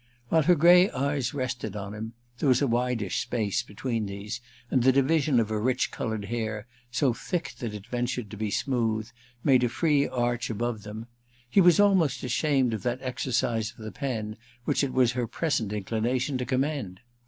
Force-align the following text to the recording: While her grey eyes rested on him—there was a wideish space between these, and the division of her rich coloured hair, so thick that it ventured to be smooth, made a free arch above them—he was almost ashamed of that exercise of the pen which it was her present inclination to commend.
While 0.29 0.41
her 0.41 0.55
grey 0.55 0.89
eyes 0.89 1.31
rested 1.31 1.75
on 1.75 1.93
him—there 1.93 2.49
was 2.49 2.59
a 2.59 2.65
wideish 2.65 3.19
space 3.19 3.61
between 3.61 4.07
these, 4.07 4.41
and 4.71 4.81
the 4.81 4.91
division 4.91 5.39
of 5.39 5.49
her 5.49 5.61
rich 5.61 5.91
coloured 5.91 6.25
hair, 6.25 6.65
so 6.89 7.13
thick 7.13 7.53
that 7.59 7.75
it 7.75 7.85
ventured 7.85 8.31
to 8.31 8.35
be 8.37 8.49
smooth, 8.49 9.11
made 9.43 9.63
a 9.63 9.69
free 9.69 10.07
arch 10.07 10.49
above 10.49 10.81
them—he 10.81 11.61
was 11.61 11.79
almost 11.79 12.23
ashamed 12.23 12.73
of 12.73 12.81
that 12.81 12.97
exercise 13.03 13.75
of 13.77 13.77
the 13.85 13.91
pen 13.91 14.37
which 14.65 14.83
it 14.83 14.91
was 14.91 15.11
her 15.11 15.27
present 15.27 15.71
inclination 15.71 16.39
to 16.39 16.47
commend. 16.47 17.01